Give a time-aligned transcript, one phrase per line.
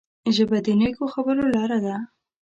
[0.35, 1.95] ژبه د نیکو خبرو لاره ده